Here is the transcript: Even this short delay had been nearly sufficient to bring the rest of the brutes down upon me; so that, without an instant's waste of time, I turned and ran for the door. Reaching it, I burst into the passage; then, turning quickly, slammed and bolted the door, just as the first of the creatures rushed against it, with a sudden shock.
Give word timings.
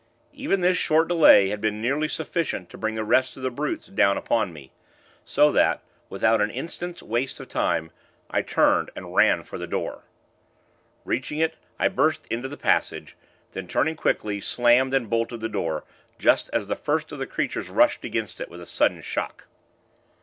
Even 0.33 0.61
this 0.61 0.79
short 0.79 1.07
delay 1.07 1.49
had 1.49 1.61
been 1.61 1.79
nearly 1.79 2.07
sufficient 2.07 2.71
to 2.71 2.77
bring 2.79 2.95
the 2.95 3.03
rest 3.03 3.37
of 3.37 3.43
the 3.43 3.51
brutes 3.51 3.85
down 3.85 4.17
upon 4.17 4.51
me; 4.51 4.71
so 5.25 5.51
that, 5.51 5.83
without 6.09 6.41
an 6.41 6.49
instant's 6.49 7.03
waste 7.03 7.39
of 7.39 7.47
time, 7.49 7.91
I 8.27 8.41
turned 8.41 8.89
and 8.95 9.13
ran 9.13 9.43
for 9.43 9.59
the 9.59 9.67
door. 9.67 10.01
Reaching 11.05 11.37
it, 11.37 11.53
I 11.77 11.87
burst 11.87 12.25
into 12.31 12.47
the 12.47 12.57
passage; 12.57 13.15
then, 13.51 13.67
turning 13.67 13.95
quickly, 13.95 14.41
slammed 14.41 14.95
and 14.95 15.07
bolted 15.07 15.37
the 15.39 15.49
door, 15.49 15.83
just 16.17 16.49
as 16.51 16.67
the 16.67 16.75
first 16.75 17.11
of 17.11 17.19
the 17.19 17.27
creatures 17.27 17.69
rushed 17.69 18.03
against 18.03 18.41
it, 18.41 18.49
with 18.49 18.59
a 18.59 18.65
sudden 18.65 19.01
shock. 19.03 19.45